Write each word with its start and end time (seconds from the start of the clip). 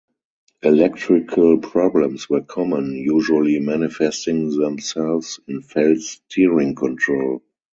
Electrical 0.63 1.59
problems 1.59 2.27
were 2.27 2.41
common 2.41 2.95
usually 2.95 3.59
manifesting 3.59 4.49
themselves 4.49 5.39
in 5.47 5.61
failed 5.61 6.01
steering 6.01 6.73
control. 6.73 7.43